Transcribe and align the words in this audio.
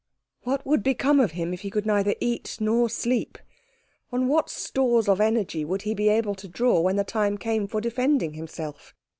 What 0.41 0.65
would 0.65 0.81
become 0.81 1.19
of 1.19 1.33
him 1.33 1.53
if 1.53 1.61
he 1.61 1.69
could 1.69 1.85
neither 1.85 2.15
eat 2.19 2.57
nor 2.59 2.89
sleep? 2.89 3.37
On 4.11 4.27
what 4.27 4.49
stores 4.49 5.07
of 5.07 5.21
energy 5.21 5.63
would 5.63 5.83
he 5.83 5.93
be 5.93 6.09
able 6.09 6.33
to 6.41 6.47
draw 6.47 6.79
when 6.81 6.95
the 6.95 7.03
time 7.03 7.37
came 7.37 7.67
for 7.67 7.79
defending 7.79 8.33
himself? 8.33 8.95